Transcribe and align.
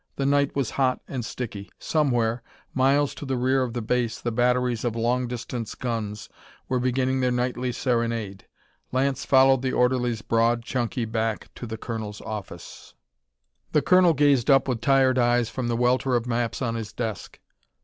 The 0.15 0.25
night 0.25 0.55
was 0.55 0.71
hot 0.81 0.99
and 1.07 1.23
sticky; 1.23 1.69
somewhere, 1.77 2.41
miles 2.73 3.13
to 3.13 3.23
the 3.23 3.37
rear 3.37 3.61
of 3.61 3.73
the 3.73 3.83
base, 3.83 4.19
the 4.19 4.31
batteries 4.31 4.83
of 4.83 4.95
long 4.95 5.27
distance 5.27 5.75
guns 5.75 6.27
were 6.67 6.79
beginning 6.79 7.19
their 7.19 7.29
nightly 7.29 7.71
serenade. 7.71 8.47
Lance 8.91 9.25
followed 9.25 9.61
the 9.61 9.73
orderly's 9.73 10.23
broad, 10.23 10.63
chunky 10.63 11.05
back 11.05 11.53
to 11.53 11.67
the 11.67 11.77
colonel's 11.77 12.19
office. 12.21 12.95
The 13.73 13.83
colonel 13.83 14.15
gazed 14.15 14.49
up 14.49 14.67
with 14.67 14.81
tired 14.81 15.19
eyes 15.19 15.51
from 15.51 15.67
the 15.67 15.77
welter 15.77 16.15
of 16.15 16.25
maps 16.25 16.63
on 16.63 16.73
his 16.73 16.91
desk. 16.93 17.39